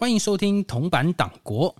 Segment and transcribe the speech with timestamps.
[0.00, 1.76] 欢迎收听铜板党国。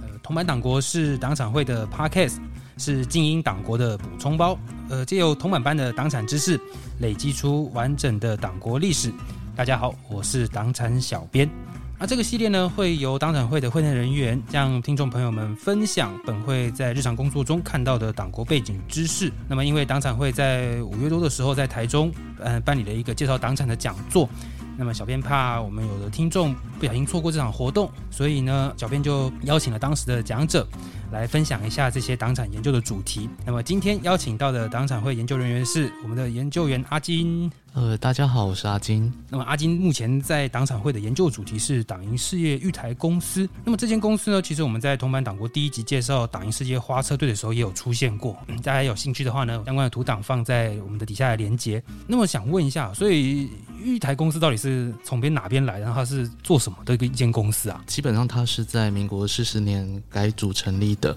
[0.00, 2.36] 呃，铜板党国是党产会的 Podcast，
[2.78, 4.56] 是精英党国的补充包。
[4.88, 6.60] 呃，借由铜板班的党产知识，
[7.00, 9.12] 累积出完整的党国历史。
[9.56, 11.50] 大家好，我是党产小编。
[11.98, 19.32] 那这个系列呢，会由党产会的会内人员向听众朋友们分享本会在日常工作中看到的党国背景知识。
[19.48, 24.28] 那么，因为党产会在五月多的时候在台中，呃，办理了一个介绍党产的讲座。
[24.76, 30.66] 那么，小编怕我们有的听众不小心错过这场活动，所以呢，小编就邀请了当时的讲者
[31.10, 33.28] 来分享一下这些党产研究的主题。
[33.44, 37.50] 那么，今天邀请到的党产会研究人员是我们的研究员阿金。
[37.74, 39.10] 呃，大家好，我是阿金。
[39.30, 43.48] 那么阿金目前在党产会的研究主题是党营事业育台公司。
[43.64, 48.36] 那么这间公司呢，其实我们在铜板党国第一集介绍党营事业花车队的时候也有出现过。
[48.62, 51.82] 大家有兴趣的话呢，相关的图档放在我们的底下的连接。
[52.06, 53.48] 那么想问一下，所以
[53.82, 57.82] 育台公司到底是从边哪边来，然后它是做什么的一个一间公司啊？
[57.86, 61.16] 基本上它是在民国四十年改组成立的。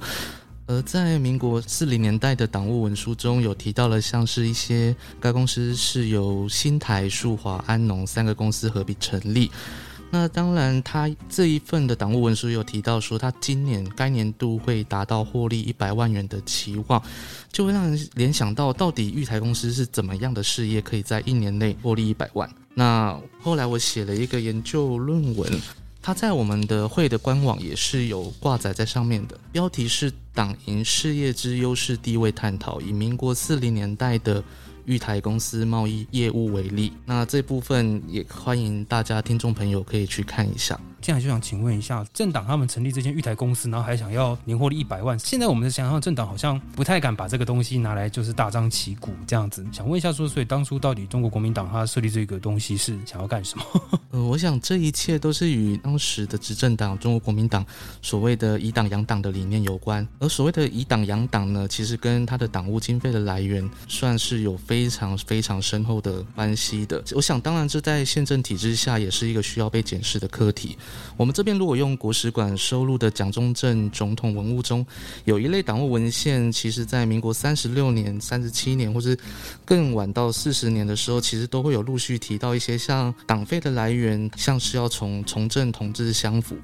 [0.68, 9.52] 而在民国四零年代的党务文书中有提到了，像是一些该公司是由新台、树华、安农三个公司合并成立。
[10.12, 17.00] 那当然，他这一份的党务文书有提到说，他今年该年度会达到获利一百万元的期望，
[17.52, 22.50] 就会让人联想到，到底玉台公司是怎么样的事业，可以在一年内获利一百万？
[22.76, 25.50] 那后来我写了一个研究论文。
[26.02, 34.44] 它在我们的会的官网也是有挂载在上面的，标题是“党营事业之优势地位探讨”，以民国四零年代的
[34.86, 36.94] 玉台公司贸易业务为例。
[37.08, 40.80] 那这部分也欢迎大家听众朋友可以去看一下。
[41.06, 45.20] 现在就想请问一下，政党他们成立这间玉台公司，然后还想要年获利一百万。
[45.20, 49.64] 现在我们的想象，政党好像不太敢把这个东西拿来就是大张旗鼓这样子。
[49.72, 53.66] 想问一下，说所以当初到底中国国民党他设立这个东西是想要干什么？
[54.10, 57.64] 呃，我想这一切都是与当时的执政党中国国民党
[58.02, 60.08] 所谓的以党养党的理念有关。
[60.18, 67.04] 而所谓的以党养党呢，其实跟他的党务经费的来源算是有非常非常深厚的关系的。
[67.12, 70.76] 我想，当然这在宪政体制下也是一个需要被检视的课题。
[71.18, 74.86] 我们这边如果用国史馆收录的蒋中正总统文物中，
[75.24, 79.18] 有一类党务文献，其实在民国三十六年、三十七年，或是
[79.64, 86.56] 更晚到四十年的时候，其实都会有陆续提到一些像党费的来源，像是要从从政同志相符。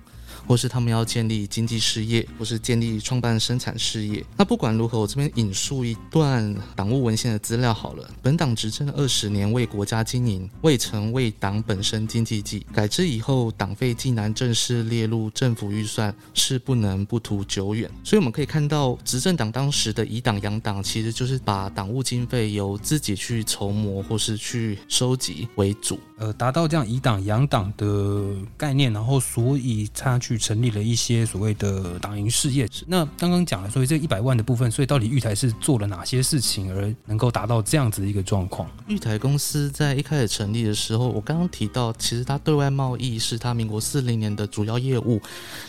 [0.48, 4.24] 或是他们要建立经济事业，或是建立创办生产事业。
[4.38, 8.10] 那不管如何，我这边引述一段党务文献的资料好了。
[8.22, 12.66] 本党执政二十年，为国家经营，未曾为党本身经济计。
[12.74, 17.90] 改制以后，党费既然正式列入政府预算，是不能不图久远。
[18.04, 30.31] 所以我们可以看到，执政党当时的以党养党，其实就是把党务经费由自己去筹谋或是去收集为主，呃，达到这样以党养党的概念，然后所以差距。
[30.32, 32.66] 去成立了一些所谓的党营事业。
[32.88, 38.70] 那刚刚讲了，所以这一百万的部分，所以到底玉台是做了哪些事情，而能够达到这样子一个状况？
[38.88, 45.22] 玉台公司在一开始成立的时候，我刚刚提到，其实它对外贸易是它民国四零年的主要业务，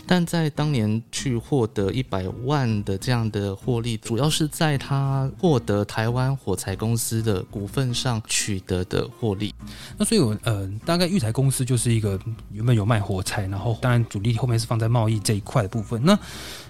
[0.07, 9.53] 但在当年去获得一百万的这样的获利，主要是在它获得台湾火柴公司的股份上取得的获利。
[9.97, 12.17] 那所以，我呃，大概玉台公司就是一个
[12.51, 14.52] 原本有卖火柴，然后当然主力后面。
[14.53, 16.01] 还是放在贸易这一块的部分。
[16.03, 16.17] 那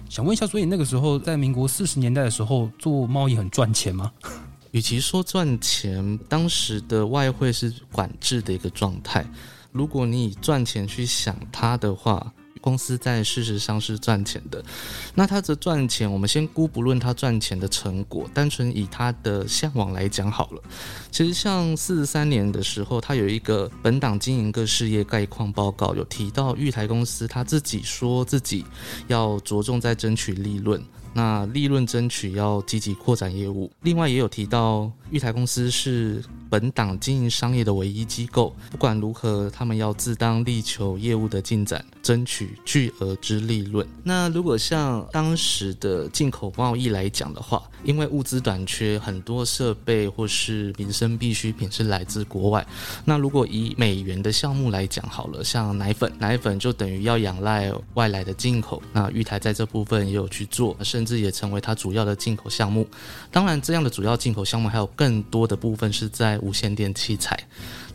[0.08, 4.10] 想问一下，所以那个时候在民国四十年代的时候做贸易很赚钱吗？
[4.72, 9.24] 与其说赚钱，当时的外汇是管制的一个状态。
[9.70, 12.32] 如果你以赚钱去想它的话。
[12.64, 14.64] 公司在事实上是赚钱的，
[15.14, 20.62] 那它的赚钱，我们先姑不论它赚钱的成果，单纯以它的向往来讲好了。
[21.10, 28.64] 其实像四十三年的时候，他有一个本党经营各事业概况报告，有提到玉台公司，他自己说自己
[29.08, 30.82] 要着重在争取利润。
[31.14, 43.86] 那利润争取要积极扩展业务，另外也有提到玉台公司是本党经营商业的唯一机构，不管如何，他们要自当力求业务的进展，争取巨额之利润。
[44.02, 52.66] 那如果像当时的进口贸易来讲的话，因为物资短缺，很多设备或是民生必需品是来自国外。
[53.04, 58.82] 那如果以美元的项目来讲好了，像奶粉，奶粉就等于要仰赖外来的进口。
[58.92, 62.88] 那玉台在这部分也有去做，甚至也成为它主要的进口项目。
[63.30, 67.38] 当然，这样的主要进口项目还有更多的部分是在无线电器材。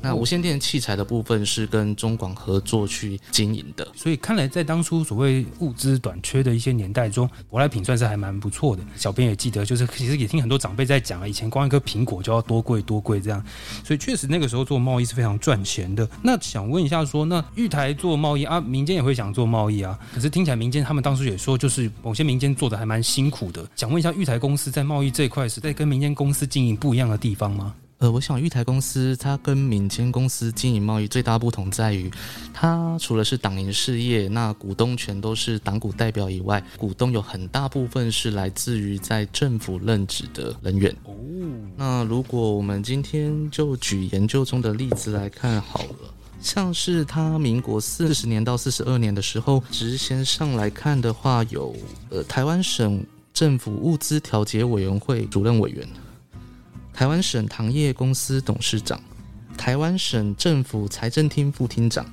[0.01, 3.87] 那无线电器材的部分是跟中广合作去经营的。
[3.95, 8.83] 所以看来在当初所谓物资短缺的一些年代中，舶来品算是还蛮不错的。
[8.95, 13.43] 小编也记得，就是其实也听很多长辈在讲啊，以前光一颗苹果就要多贵多贵这样，
[13.83, 16.07] 所以确实那个时候做贸易是非常赚钱的。
[16.23, 23.67] 那想问一下，说那玉台做贸易啊，民间也会想做贸易啊，可是听起来民间他们当初也说，就是某些民间做的还蛮辛苦的。
[23.75, 27.73] 想问一下，玉台公司在贸易这一块是在跟民间公司经营不一样的地方吗？
[27.99, 32.09] 呃，我想玉台公司它跟民间公司经营贸易最大不同在于，
[32.53, 40.95] 它除了是党营事业，那股东全都是党股代表以外，股东有很大部分是来自于在政府任职的人员。
[41.03, 41.13] 哦，
[41.75, 51.75] 那如果我们今天就举研究中的例子来看好了，像是他民国四十年到四十二年的时候，直线上来看的话，有
[52.09, 55.85] 呃台湾省政府物资调节委员会主任委员。
[56.99, 59.01] 台湾省糖业公司董事长，
[59.57, 62.05] 台湾省政府财政厅副厅长，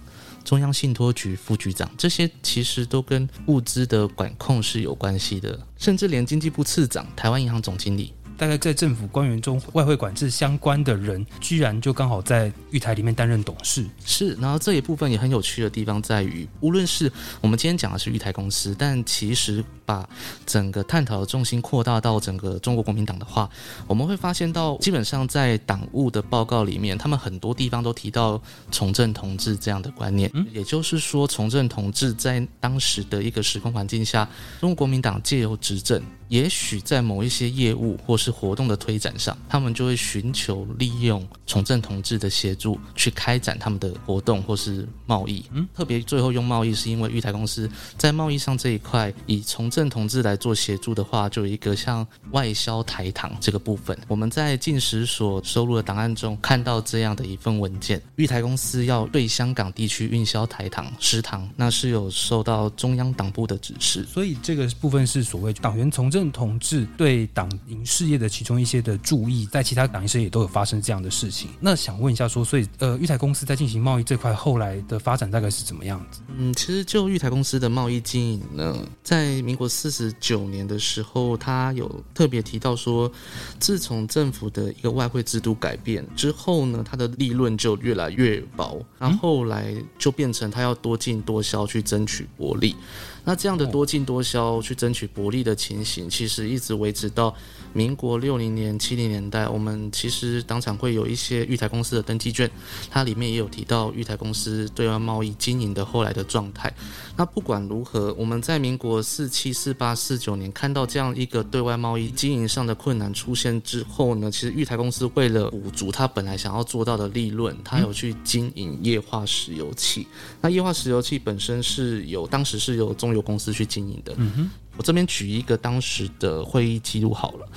[0.44, 8.12] 中央信托局副局长，这些其实都跟物资的管控是有关系的，甚至连经济部次长、台湾银行总经理。
[8.36, 13.86] 大概在政府官员中，外汇管制相关的人，居然就刚好在玉台里面担任董事。
[14.04, 17.10] 是，然后这一部分也很有趣的地方在于，无论是
[17.40, 20.08] 我们今天讲的是玉台公司，但其实把
[20.44, 23.48] 整个探讨的重心扩大到整个中国国民党的话，
[23.86, 28.40] 我们会发现到，基本上在党务的报告里面，他们很多地方都提到
[28.70, 30.30] 从政同志这样的观念。
[30.34, 34.28] 嗯，也就是说，从政同志在当时的一个时空环境下，
[34.60, 36.02] 中国国民党借由执政。
[36.28, 45.44] 也许在某一些业务或是活动的推展上，他们就会寻求利用从政同志的协助去开展他们的活动或是贸易。
[45.52, 53.98] 嗯，特别最后用贸易，是因为玉台公司在贸易上这一块以从政同志来做协助的话，就有一个像外销台糖这个部分。
[54.06, 64.04] 我们在进食所收录的档案中看到这样的一份文件：玉台公司要对香港地区运销台糖、食糖，那是有受到中央党部的指示。
[64.04, 66.26] 所以这个部分是所谓党员从政。
[66.36, 71.50] 同志对党营事业的其中一些的注意，在其他党营事业也都有发生这样的事情。
[71.60, 76.20] 那想问一下，说所以呃，玉台公司在进行贸易这块后来的发展大概是怎么样子？
[76.36, 83.10] 嗯，其实就玉台公司的贸易经营呢，在民国四十九年的时候，他有特别提到说，
[83.58, 92.76] 自从政府的一个外汇制度改变之后呢，它的利润就越来越薄，然后后来就变成他要多进多销去争取薄利。
[93.24, 97.34] 那这样的多进多销去争取薄利的情形，其实一直维持到
[97.72, 99.48] 民国六零年、七零年代。
[99.48, 102.48] 我们其实当场会有一些玉台公司的登记卷，
[102.88, 106.72] 它里面也有提到玉台公司对外贸易经营的后来的状态。
[107.16, 120.06] 那不管如何，我们在民国四七、四八、四九年看到这样一个对外贸易经营上的困难出现之后呢，其实玉台公司为了补足它本来想要做到的利润，它有去经营液化石油气。
[120.40, 123.16] 那液化石油气本身是有当时是由中。
[123.16, 124.12] 油公司去经营的。
[124.18, 127.48] 嗯哼，我这边举一个当时的会议记录好了，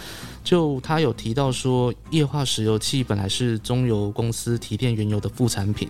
[0.50, 5.88] 就他有提到说，液化石油气本来是中油公司提炼原油的副产品，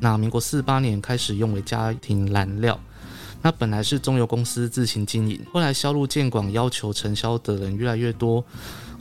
[0.00, 2.76] 那民国四八年开始用为家庭燃料，
[3.40, 8.44] 那本来是中油公司自行经营，后来销路渐广，要求承销的人越来越多。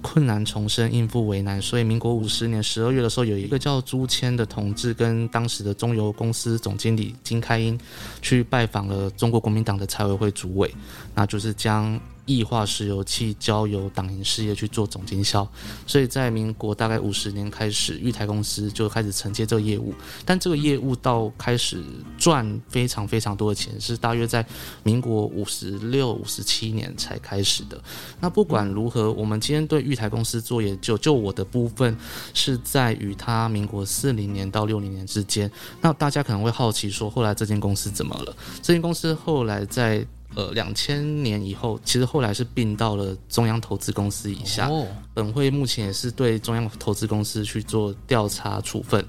[0.01, 7.77] 困难重生，应付为难，所以民国五十年十二月的时候，有一个叫朱谦的同志，跟当时的中油公司总经理金开英，
[8.21, 10.71] 去拜访了中国国民党的财委会主委，
[11.15, 11.99] 那就是将。
[12.29, 15.47] 液化石油气交由党营事业去做总经销，
[15.87, 19.91] 所以在民国大概五十年开始，玉台公司就开始承接这个业务。
[20.23, 21.83] 但这个业务到开始
[22.19, 24.45] 赚非常非常多的钱，是大约在
[24.83, 27.81] 民国五十六、五十七年才开始的。
[28.19, 31.97] 那不管如何，我们今天对玉台公司做研究，就我的部分
[32.35, 35.49] 是在于它民国四零年到六零年之间。
[35.81, 38.35] 那大家可能会好奇说，后来这间公司怎么了？
[38.61, 40.05] 这间公司后来在。
[40.39, 44.69] 呃，两千年以后，其实后来是并到了中央投资公司以下。
[45.13, 49.05] 本会目前也是对中央投资公司去做调查处分，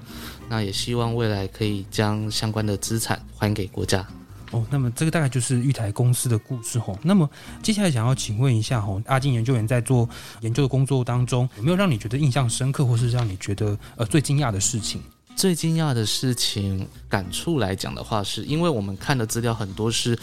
[0.49, 4.05] 那也希望未来可以将相关的资产还给国家。
[4.51, 6.99] 哦，那么这个大概就是玉台公司的故事吼。
[7.01, 7.29] 那么
[7.63, 10.09] 接下来想要请问一下吼，阿金研究员在做
[10.41, 15.01] 研究的工作当中，有没有让你觉得印象深刻，或是让你觉得呃最惊讶的事情？
[15.41, 20.15] 最惊讶的事情，感触来讲的话，是因为我们看的资料很多是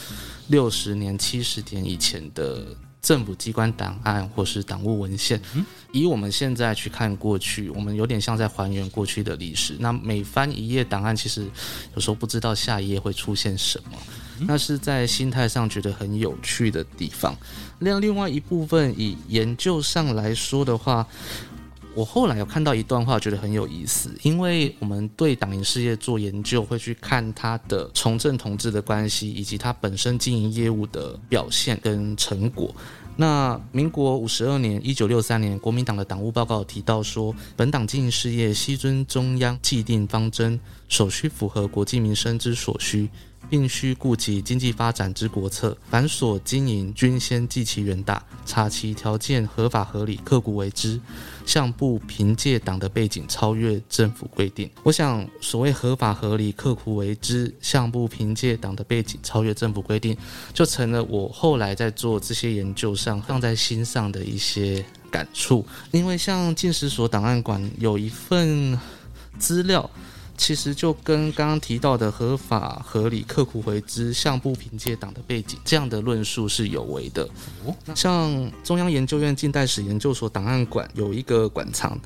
[0.47, 2.65] 六十年、七十年以前的
[3.03, 5.43] 政府机关档案或是党务文献。
[5.91, 9.75] 以我们现在去看过去，我们有点像在还原过去的历史。
[9.81, 11.45] 那每翻一页档案，其实
[11.97, 13.99] 有时候不知道下一页会出现什么，
[14.47, 17.37] 那是在心态上觉得很有趣的地方。
[17.81, 21.05] 那另外一部分，以研究上来说的话。
[21.99, 32.73] 我后来有看到一段话，觉得很有意思，因为我们对党营事业做研究，会去看它的从政同志的关系，以及它本身经营业务的表现跟成果。
[33.17, 43.09] 那民国五十二年（一九六三年），国民党的党务报告提到说，本党经营事业悉遵中央既定方针，首需符合国计民生之所需。
[43.49, 51.01] 并需顾及经济发展之国策，凡所经营均先计其远大，查其条件合法合理，刻苦为之，
[51.47, 54.71] 向不凭借党的背景超越政府规定。
[54.83, 60.17] 我想，所谓合法合理、刻苦为之，向不凭借党的背景超越政府规定，
[60.53, 65.65] 就成了我后来在做这些研究上放在心上的一些感触。
[65.91, 68.79] 因为像进食所档案馆有一份
[69.39, 69.91] 资料。
[70.39, 77.29] 其实就跟刚刚提到的合法合理、刻苦回之、向不凭借党的背景这样的论述是有违的。
[77.95, 81.99] 像中央研究院近代史研究所档案馆有一个馆藏，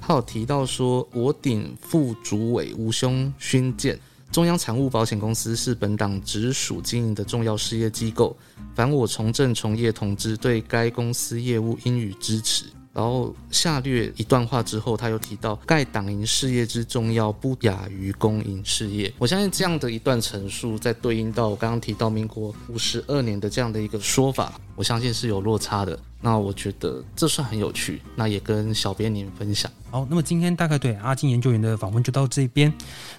[0.00, 3.98] 他有提到说，我鼎副主委吴兄勋建，
[4.30, 8.36] 中央产物保险公司是本党直属经营的重要事业机构，
[8.74, 12.66] 凡我从政从业同志对该公司业务应予支持。
[12.98, 19.14] 然后下略一段话之后，他又提到盖党营事业之重要不亚于公营事业。
[19.18, 25.98] 我相信这样的一段陈述，在对应到我刚刚提到民国五十二年的这样的一个说法，我相信是有落差的。
[26.20, 29.70] 那我觉得这算很有趣，那也跟小编您分享。
[29.90, 32.72] 好，那么今天大概对阿金研究员的访问就到这边。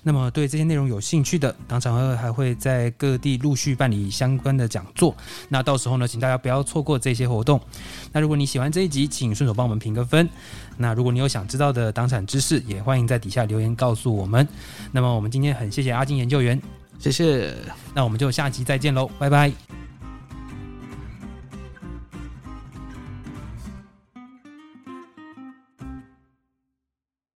[0.04, 5.16] 那么对这些内容有兴趣的，党场会还会在各地陆续办理相关的讲座。
[5.48, 7.60] 那到时候呢，请大家不要错过这些活动。
[8.12, 10.28] 那如果你喜欢这一集，请顺手帮我们评个分。
[10.78, 14.48] 那如果你有想知道的党产知识，也欢迎在底下留言告诉我们。
[14.92, 16.62] 那么我们今天很谢谢阿金研究员，
[17.00, 17.54] 谢谢。
[17.94, 19.79] 那我们就下集再见喽，拜拜。